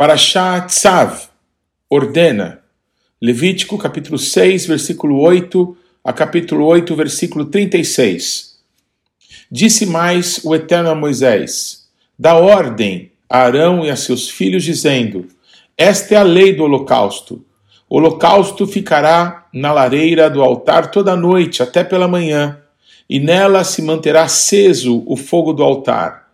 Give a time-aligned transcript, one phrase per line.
[0.00, 1.28] Parashá Tzav
[1.90, 2.62] ordena,
[3.20, 8.56] Levítico capítulo 6, versículo 8 a capítulo 8, versículo 36.
[9.52, 11.86] Disse mais o Eterno a Moisés:
[12.18, 15.28] Dá ordem a Arão e a seus filhos, dizendo:
[15.76, 17.44] Esta é a lei do holocausto.
[17.86, 22.58] O holocausto ficará na lareira do altar toda a noite até pela manhã,
[23.06, 26.30] e nela se manterá aceso o fogo do altar.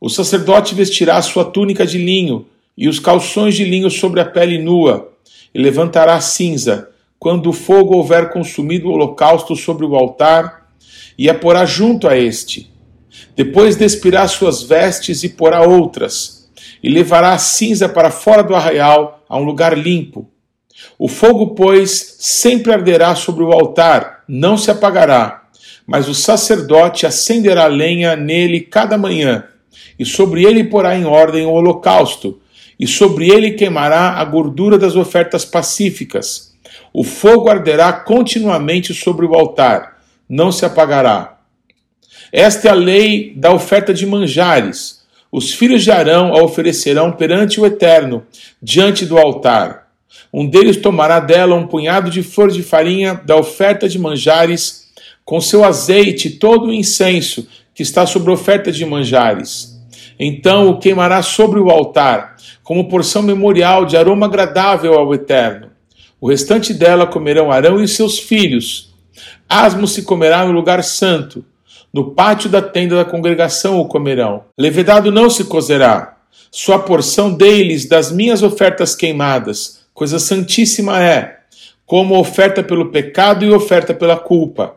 [0.00, 2.44] O sacerdote vestirá sua túnica de linho
[2.78, 5.12] e os calções de linho sobre a pele nua,
[5.52, 10.68] e levantará cinza, quando o fogo houver consumido o holocausto sobre o altar,
[11.18, 12.70] e a porá junto a este.
[13.34, 16.48] Depois despirá suas vestes e porá outras,
[16.80, 20.30] e levará a cinza para fora do arraial, a um lugar limpo.
[20.96, 25.48] O fogo, pois, sempre arderá sobre o altar, não se apagará,
[25.84, 29.48] mas o sacerdote acenderá lenha nele cada manhã,
[29.98, 32.40] e sobre ele porá em ordem o holocausto,
[32.78, 36.54] e sobre ele queimará a gordura das ofertas pacíficas.
[36.92, 39.98] O fogo arderá continuamente sobre o altar,
[40.28, 41.38] não se apagará.
[42.32, 45.02] Esta é a lei da oferta de manjares.
[45.30, 48.24] Os filhos de Arão a oferecerão perante o Eterno,
[48.62, 49.88] diante do altar.
[50.32, 54.88] Um deles tomará dela um punhado de flor de farinha da oferta de manjares,
[55.24, 59.77] com seu azeite todo o incenso que está sobre a oferta de manjares.
[60.18, 65.68] Então o queimará sobre o altar, como porção memorial de aroma agradável ao Eterno.
[66.20, 68.92] O restante dela comerão Arão e seus filhos.
[69.48, 71.44] Asmo se comerá no lugar santo.
[71.94, 74.44] No pátio da tenda da congregação o comerão.
[74.58, 76.16] Levedado não se cozerá.
[76.50, 81.40] Sua porção deles das minhas ofertas queimadas, coisa santíssima é,
[81.86, 84.74] como oferta pelo pecado e oferta pela culpa.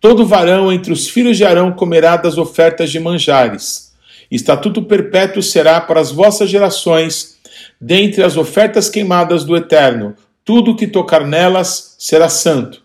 [0.00, 3.85] Todo varão entre os filhos de Arão comerá das ofertas de manjares
[4.30, 7.36] Estatuto perpétuo será para as vossas gerações,
[7.80, 10.14] dentre as ofertas queimadas do Eterno,
[10.44, 12.82] tudo que tocar nelas será santo.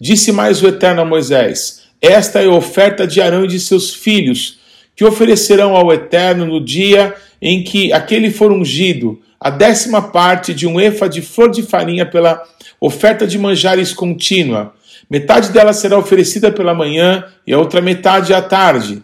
[0.00, 3.92] Disse mais o Eterno a Moisés: Esta é a oferta de Arão e de seus
[3.92, 4.58] filhos,
[4.94, 10.66] que oferecerão ao Eterno no dia em que aquele for ungido, a décima parte de
[10.66, 12.42] um efa de flor de farinha pela
[12.80, 14.74] oferta de manjares contínua.
[15.08, 19.02] Metade dela será oferecida pela manhã e a outra metade à tarde.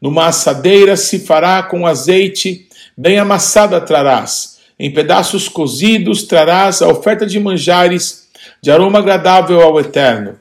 [0.00, 2.66] Numa assadeira se fará com azeite,
[2.96, 4.58] bem amassada trarás.
[4.78, 8.28] Em pedaços cozidos trarás a oferta de manjares,
[8.62, 10.38] de aroma agradável ao Eterno.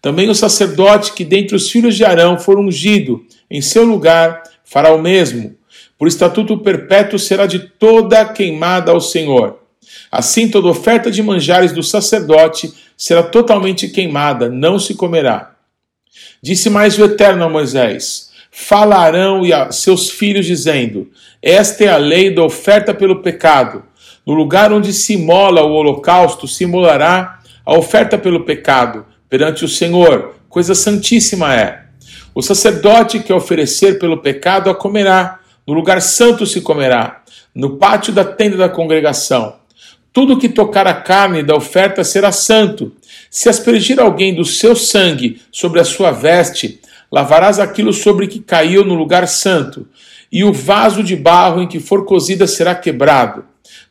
[0.00, 4.92] Também o sacerdote que dentre os filhos de Arão for ungido, em seu lugar, fará
[4.94, 5.54] o mesmo.
[5.98, 9.60] Por estatuto perpétuo será de toda queimada ao Senhor.
[10.10, 15.54] Assim, toda oferta de manjares do sacerdote será totalmente queimada, não se comerá.
[16.42, 21.96] Disse mais o Eterno a Moisés: falarão e a seus filhos, dizendo: Esta é a
[21.96, 23.82] lei da oferta pelo pecado.
[24.24, 29.68] No lugar onde se imola o holocausto, se imolará a oferta pelo pecado perante o
[29.68, 30.36] Senhor.
[30.48, 31.82] Coisa santíssima é.
[32.34, 35.40] O sacerdote que oferecer pelo pecado a comerá.
[35.66, 37.22] No lugar santo se comerá.
[37.54, 39.56] No pátio da tenda da congregação.
[40.12, 42.92] Tudo que tocar a carne da oferta será santo.
[43.30, 46.81] Se aspergir alguém do seu sangue sobre a sua veste,
[47.12, 49.86] lavarás aquilo sobre que caiu no lugar santo,
[50.32, 53.44] e o vaso de barro em que for cozida será quebrado.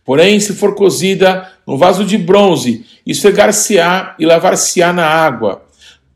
[0.04, 5.64] Porém, se for cozida no vaso de bronze, esfregar-se-á e lavar-se-á na água.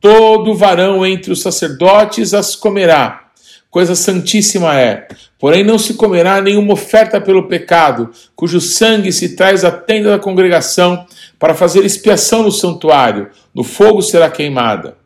[0.02, 3.22] Todo varão entre os sacerdotes as comerá.
[3.70, 5.08] Coisa santíssima é.
[5.38, 10.20] Porém, não se comerá nenhuma oferta pelo pecado, cujo sangue se traz à tenda da
[10.20, 11.06] congregação
[11.38, 13.30] para fazer expiação no santuário.
[13.54, 15.05] No fogo será queimada.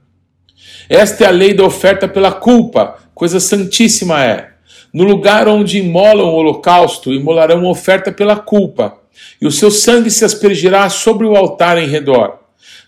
[0.90, 4.50] Esta é a lei da oferta pela culpa, coisa santíssima é.
[4.92, 8.98] No lugar onde imolam o holocausto, imolarão oferta pela culpa,
[9.40, 12.40] e o seu sangue se aspergirá sobre o altar em redor.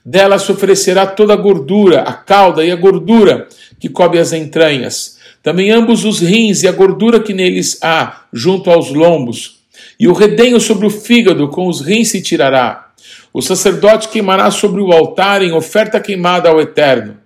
[0.03, 3.48] Dela se oferecerá toda a gordura, a cauda e a gordura
[3.80, 8.71] que cobre as entranhas, também ambos os rins e a gordura que neles há, junto
[8.71, 9.59] aos lombos,
[10.00, 12.94] e o redenho sobre o fígado com os rins se tirará.
[13.31, 17.20] O sacerdote queimará sobre o altar em oferta queimada ao Eterno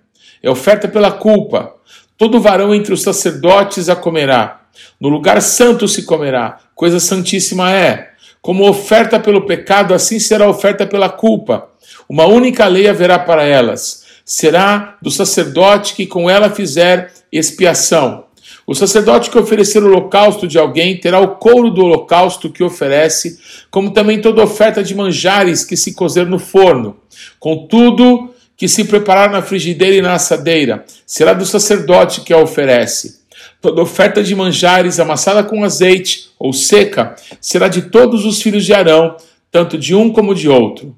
[0.46, 1.74] é oferta pela culpa.
[2.16, 4.62] Todo varão entre os sacerdotes a comerá.
[5.02, 8.12] No lugar santo se comerá, coisa santíssima é.
[8.44, 11.70] Como oferta pelo pecado, assim será oferta pela culpa.
[12.08, 14.06] Uma única lei haverá para elas.
[14.24, 18.26] Será do sacerdote que com ela fizer expiação.
[18.68, 23.40] O sacerdote que oferecer o holocausto de alguém terá o couro do holocausto que oferece,
[23.72, 26.98] como também toda oferta de manjares que se cozer no forno.
[27.40, 33.20] Contudo, que se preparar na frigideira e na assadeira, será do sacerdote que a oferece.
[33.62, 38.74] Toda oferta de manjares amassada com azeite ou seca será de todos os filhos de
[38.74, 39.18] Arão,
[39.52, 40.96] tanto de um como de outro.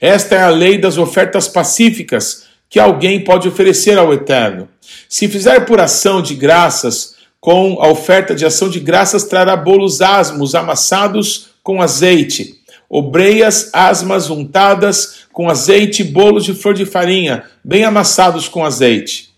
[0.00, 4.68] Esta é a lei das ofertas pacíficas que alguém pode oferecer ao Eterno.
[5.08, 10.00] Se fizer por ação de graças, com a oferta de ação de graças trará bolos
[10.00, 12.61] asmos amassados com azeite,
[12.94, 19.30] obreias asmas untadas com azeite, bolos de flor de farinha, bem amassados com azeite.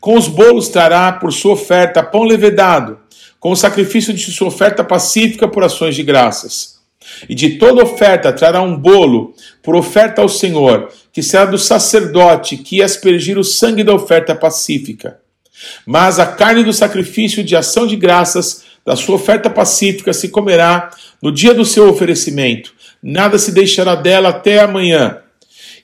[0.00, 2.98] Com os bolos trará por sua oferta pão levedado,
[3.38, 6.80] com o sacrifício de sua oferta pacífica por ações de graças.
[7.28, 12.56] E de toda oferta trará um bolo por oferta ao Senhor, que será do sacerdote
[12.56, 15.20] que aspergir o sangue da oferta pacífica.
[15.86, 20.90] Mas a carne do sacrifício de ação de graças da sua oferta pacífica se comerá
[21.22, 25.18] no dia do seu oferecimento, nada se deixará dela até amanhã.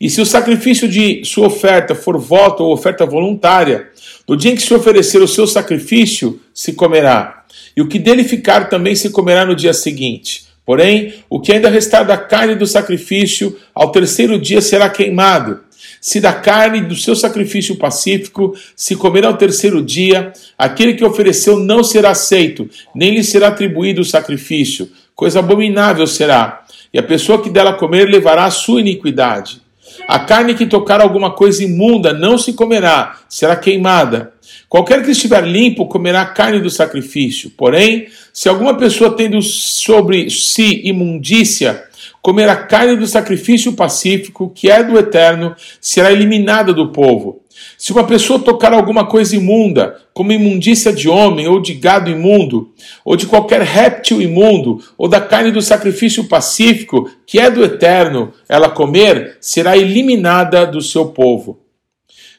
[0.00, 3.88] E se o sacrifício de sua oferta for voto ou oferta voluntária,
[4.28, 7.44] no dia em que se oferecer o seu sacrifício, se comerá.
[7.76, 10.46] E o que dele ficar também se comerá no dia seguinte.
[10.64, 15.60] Porém, o que ainda restar da carne do sacrifício, ao terceiro dia será queimado.
[16.00, 21.58] Se da carne do seu sacrifício pacífico se comer ao terceiro dia, aquele que ofereceu
[21.58, 24.90] não será aceito, nem lhe será atribuído o sacrifício.
[25.14, 26.61] Coisa abominável será.
[26.92, 29.62] E a pessoa que dela comer levará a sua iniquidade.
[30.08, 34.32] A carne que tocar alguma coisa imunda não se comerá, será queimada.
[34.68, 37.50] Qualquer que estiver limpo comerá a carne do sacrifício.
[37.50, 41.84] Porém, se alguma pessoa tendo sobre si imundícia,
[42.22, 47.42] comer a carne do sacrifício pacífico, que é do eterno, será eliminada do povo.
[47.76, 52.72] Se uma pessoa tocar alguma coisa imunda, como imundícia de homem, ou de gado imundo,
[53.04, 58.32] ou de qualquer réptil imundo, ou da carne do sacrifício pacífico, que é do eterno,
[58.48, 61.58] ela comer, será eliminada do seu povo.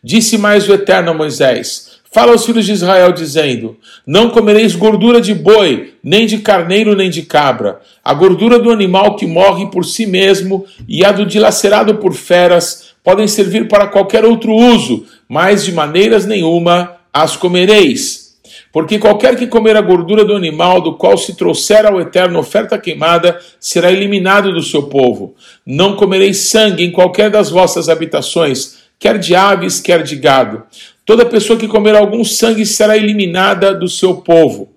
[0.02, 3.76] Disse mais o eterno a Moisés: Fala aos filhos de Israel, dizendo:
[4.06, 7.82] Não comereis gordura de boi, nem de carneiro, nem de cabra.
[8.04, 12.94] A gordura do animal que morre por si mesmo e a do dilacerado por feras
[13.04, 18.38] podem servir para qualquer outro uso, mas de maneiras nenhuma as comereis.
[18.72, 22.78] Porque qualquer que comer a gordura do animal do qual se trouxer ao eterno oferta
[22.78, 25.34] queimada será eliminado do seu povo.
[25.66, 30.64] Não comereis sangue em qualquer das vossas habitações, quer de aves, quer de gado.
[31.06, 34.70] Toda pessoa que comer algum sangue será eliminada do seu povo.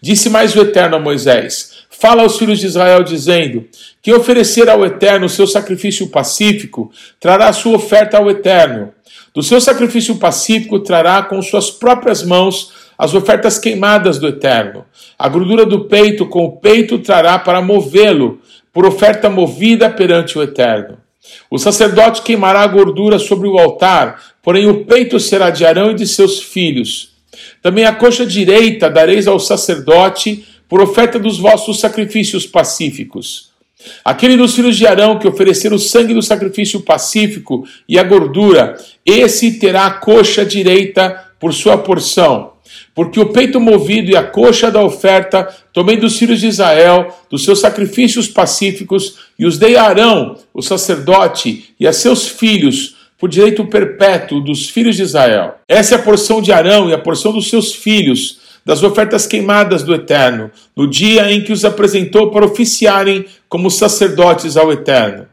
[0.00, 3.66] Disse mais o Eterno a Moisés: Fala aos filhos de Israel, dizendo:
[4.02, 8.92] Que oferecer ao Eterno o seu sacrifício pacífico trará sua oferta ao Eterno.
[9.34, 14.84] Do seu sacrifício pacífico trará com suas próprias mãos as ofertas queimadas do Eterno.
[15.18, 18.40] A gordura do peito com o peito trará para movê-lo,
[18.72, 21.01] por oferta movida perante o Eterno.
[21.50, 25.94] O sacerdote queimará a gordura sobre o altar, porém o peito será de Arão e
[25.94, 27.12] de seus filhos.
[27.60, 33.52] Também a coxa direita dareis ao sacerdote por oferta dos vossos sacrifícios pacíficos.
[34.04, 38.76] Aquele dos filhos de Arão que oferecer o sangue do sacrifício pacífico e a gordura,
[39.04, 42.51] esse terá a coxa direita por sua porção.
[42.94, 47.44] Porque o peito movido e a coxa da oferta tomei dos filhos de Israel, dos
[47.44, 53.28] seus sacrifícios pacíficos, e os dei a Arão, o sacerdote, e a seus filhos, por
[53.28, 55.54] direito perpétuo dos filhos de Israel.
[55.68, 59.82] Essa é a porção de Arão e a porção dos seus filhos, das ofertas queimadas
[59.82, 65.26] do Eterno, no dia em que os apresentou para oficiarem como sacerdotes ao Eterno,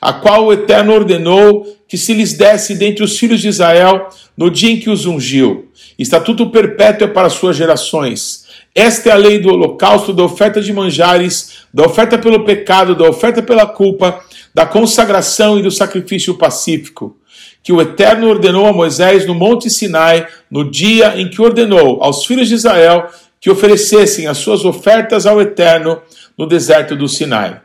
[0.00, 4.50] a qual o Eterno ordenou que se lhes desse dentre os filhos de Israel no
[4.50, 5.68] dia em que os ungiu.
[5.98, 8.46] Estatuto perpétuo é para suas gerações.
[8.74, 13.08] Esta é a lei do holocausto, da oferta de manjares, da oferta pelo pecado, da
[13.08, 14.20] oferta pela culpa,
[14.54, 17.16] da consagração e do sacrifício pacífico,
[17.62, 22.24] que o Eterno ordenou a Moisés no Monte Sinai, no dia em que ordenou aos
[22.24, 23.08] filhos de Israel
[23.40, 26.00] que oferecessem as suas ofertas ao Eterno
[26.36, 27.60] no deserto do Sinai.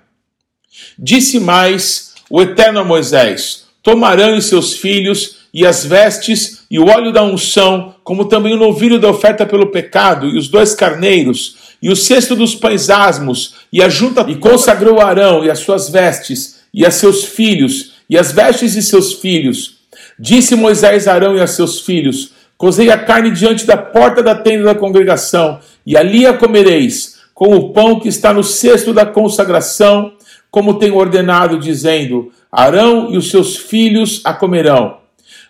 [0.98, 6.88] Disse mais o Eterno a Moisés: Tomarão os seus filhos e as vestes e o
[6.88, 11.64] óleo da unção, como também o novilho da oferta pelo pecado e os dois carneiros
[11.84, 15.90] e o cesto dos pães asmos e a junta e consagrou Arão e as suas
[15.90, 19.80] vestes e a seus filhos e as vestes de seus filhos.
[20.18, 24.34] Disse Moisés a Arão e a seus filhos: Cozei a carne diante da porta da
[24.34, 29.06] tenda da congregação e ali a comereis com o pão que está no cesto da
[29.06, 30.14] consagração,
[30.54, 35.02] como tem ordenado, dizendo: Arão e os seus filhos a comerão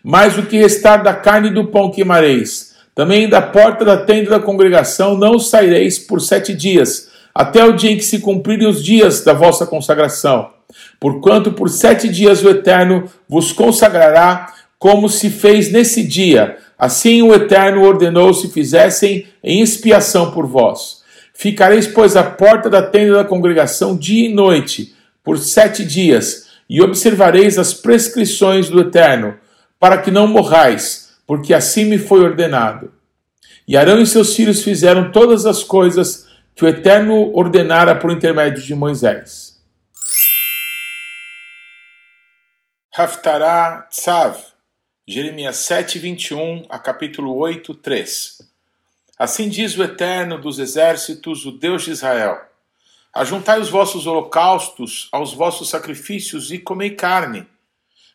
[0.03, 2.73] mas o que restar da carne do pão queimareis.
[2.93, 7.91] Também da porta da tenda da congregação não saireis por sete dias, até o dia
[7.91, 10.49] em que se cumprirem os dias da vossa consagração.
[10.99, 17.33] Porquanto por sete dias o Eterno vos consagrará, como se fez nesse dia, Assim o
[17.33, 21.01] Eterno ordenou se fizessem em expiação por vós.
[21.33, 24.92] Ficareis, pois, à porta da tenda da congregação dia e noite,
[25.23, 29.37] por sete dias, e observareis as prescrições do Eterno,
[29.79, 32.93] para que não morrais, porque assim me foi ordenado.
[33.67, 38.61] E Arão e seus filhos fizeram todas as coisas que o Eterno ordenara por intermédio
[38.61, 39.53] de Moisés.
[42.95, 44.37] Haftarah Tzav,
[45.07, 48.37] Jeremias 7, 21 a capítulo 8, 3.
[49.17, 52.39] Assim diz o Eterno dos exércitos, o Deus de Israel:
[53.13, 57.45] Ajuntai os vossos holocaustos aos vossos sacrifícios e comei carne,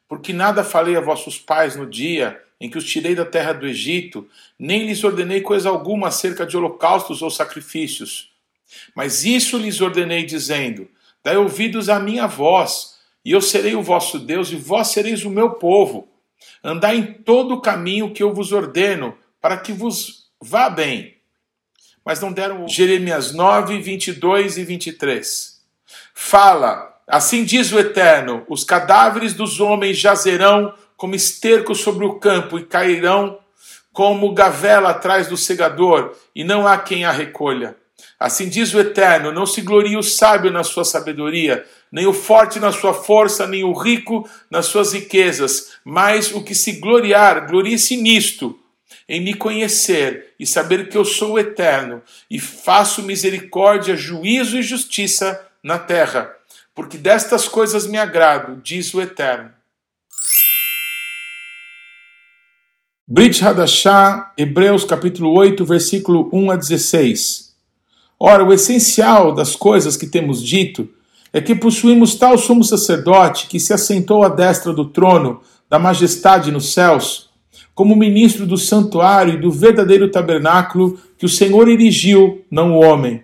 [0.09, 3.67] porque nada falei a vossos pais no dia em que os tirei da terra do
[3.67, 4.29] Egito,
[4.59, 8.33] nem lhes ordenei coisa alguma acerca de holocaustos ou sacrifícios.
[8.95, 10.89] Mas isso lhes ordenei, dizendo:
[11.23, 15.31] Dai ouvidos à minha voz, e eu serei o vosso Deus, e vós sereis o
[15.31, 16.09] meu povo.
[16.63, 21.18] Andai em todo o caminho que eu vos ordeno, para que vos vá bem.
[22.09, 25.61] Mas não deram Jeremias 9, 22 e 23.
[26.15, 32.59] Fala, assim diz o Eterno: os cadáveres dos homens jazerão como esterco sobre o campo
[32.59, 33.39] e cairão
[33.93, 37.77] como gavela atrás do segador, e não há quem a recolha.
[38.19, 42.59] Assim diz o Eterno: não se glorie o sábio na sua sabedoria, nem o forte
[42.59, 47.99] na sua força, nem o rico nas suas riquezas, mas o que se gloriar, glorie-se
[47.99, 48.59] nisto,
[49.09, 54.63] em me conhecer e saber que eu sou o Eterno, e faço misericórdia, juízo e
[54.63, 56.31] justiça na terra,
[56.75, 59.51] porque destas coisas me agrado, diz o Eterno.
[63.11, 67.55] Brit Hadashah, Hebreus capítulo 8, versículo 1 a 16.
[68.21, 70.91] Ora, o essencial das coisas que temos dito
[71.33, 76.51] é que possuímos tal sumo sacerdote que se assentou à destra do trono da majestade
[76.51, 77.28] nos céus,
[77.79, 83.23] como ministro do santuário e do verdadeiro tabernáculo que o Senhor erigiu, não o homem.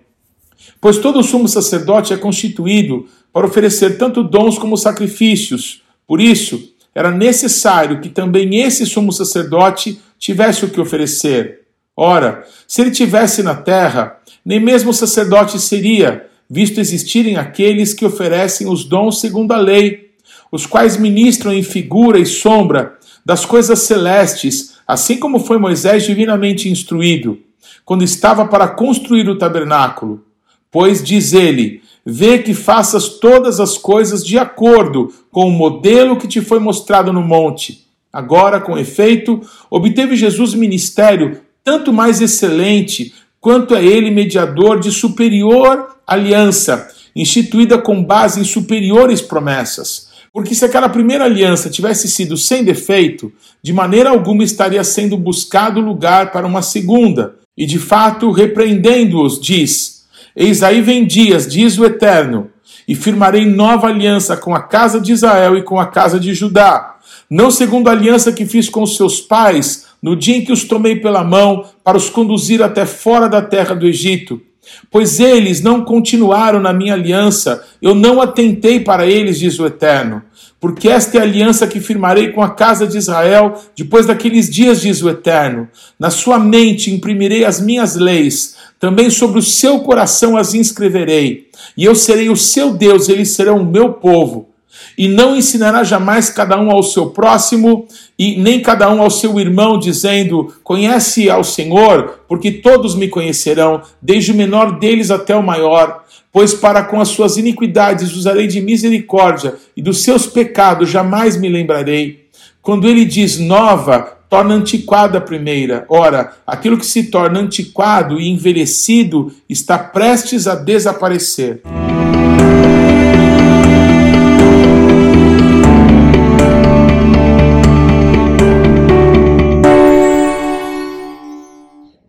[0.80, 5.82] Pois todo sumo sacerdote é constituído para oferecer tanto dons como sacrifícios.
[6.06, 11.62] Por isso, era necessário que também esse sumo sacerdote tivesse o que oferecer.
[11.96, 18.68] Ora, se ele tivesse na terra, nem mesmo sacerdote seria, visto existirem aqueles que oferecem
[18.68, 20.10] os dons segundo a lei,
[20.52, 26.68] os quais ministram em figura e sombra das coisas celestes, assim como foi Moisés divinamente
[26.68, 27.38] instruído,
[27.84, 30.24] quando estava para construir o tabernáculo.
[30.70, 36.28] Pois diz ele: Vê que faças todas as coisas de acordo com o modelo que
[36.28, 37.86] te foi mostrado no monte.
[38.12, 39.40] Agora, com efeito,
[39.70, 48.04] obteve Jesus ministério tanto mais excelente, quanto é ele mediador de superior aliança, instituída com
[48.04, 50.10] base em superiores promessas.
[50.34, 55.80] Porque se aquela primeira aliança tivesse sido sem defeito, de maneira alguma estaria sendo buscado
[55.80, 57.36] lugar para uma segunda.
[57.56, 62.50] E de fato, repreendendo-os, diz: Eis aí vem dias, diz o Eterno,
[62.88, 66.96] e firmarei nova aliança com a casa de Israel e com a casa de Judá,
[67.30, 70.64] não segundo a aliança que fiz com os seus pais, no dia em que os
[70.64, 74.42] tomei pela mão para os conduzir até fora da terra do Egito.
[74.90, 80.22] Pois eles não continuaram na minha aliança, eu não atentei para eles, diz o Eterno.
[80.60, 84.80] Porque esta é a aliança que firmarei com a casa de Israel depois daqueles dias,
[84.80, 85.68] diz o Eterno.
[85.98, 91.48] Na sua mente imprimirei as minhas leis, também sobre o seu coração as inscreverei.
[91.76, 94.53] E eu serei o seu Deus, eles serão o meu povo.
[94.96, 97.86] E não ensinará jamais cada um ao seu próximo,
[98.18, 103.82] e nem cada um ao seu irmão, dizendo: Conhece ao Senhor, porque todos me conhecerão,
[104.00, 106.04] desde o menor deles até o maior.
[106.32, 111.48] Pois para com as suas iniquidades usarei de misericórdia, e dos seus pecados jamais me
[111.48, 112.24] lembrarei.
[112.60, 115.84] Quando ele diz nova, torna antiquada a primeira.
[115.88, 121.62] Ora, aquilo que se torna antiquado e envelhecido está prestes a desaparecer.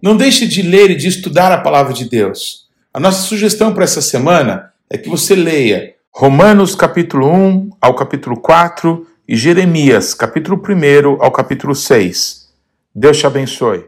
[0.06, 2.68] Não deixe de ler e de estudar a palavra de Deus.
[2.94, 8.40] A nossa sugestão para essa semana é que você leia Romanos capítulo 1 ao capítulo
[8.40, 12.50] 4 e Jeremias, capítulo 1 ao capítulo 6.
[12.94, 13.86] Deus te abençoe.